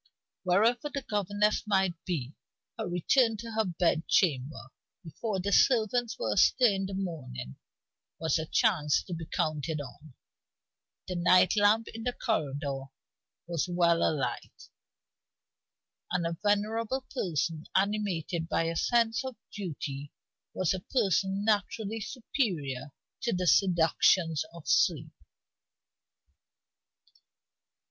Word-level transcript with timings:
Wherever 0.41 0.89
the 0.91 1.05
governess 1.07 1.61
might 1.67 1.93
be, 2.05 2.33
her 2.75 2.87
return 2.87 3.37
to 3.37 3.51
her 3.51 3.65
bed 3.65 4.07
chamber, 4.07 4.69
before 5.03 5.39
the 5.39 5.51
servants 5.51 6.17
were 6.17 6.33
astir 6.33 6.73
in 6.73 6.87
the 6.87 6.95
morning, 6.95 7.57
was 8.19 8.39
a 8.39 8.47
chance 8.47 9.03
to 9.03 9.13
be 9.13 9.27
counted 9.27 9.79
on. 9.79 10.15
The 11.07 11.15
night 11.17 11.55
lamp 11.55 11.87
in 11.89 12.01
the 12.01 12.13
corridor 12.13 12.85
was 13.45 13.69
well 13.71 14.01
alight; 14.01 14.69
and 16.11 16.25
a 16.25 16.35
venerable 16.41 17.05
person, 17.13 17.65
animated 17.75 18.49
by 18.49 18.63
a 18.63 18.75
sense 18.75 19.23
of 19.23 19.35
duty, 19.53 20.11
was 20.55 20.73
a 20.73 20.79
person 20.79 21.45
naturally 21.45 22.01
superior 22.01 22.91
to 23.21 23.33
the 23.33 23.45
seductions 23.45 24.45
of 24.51 24.63
sleep. 24.67 25.11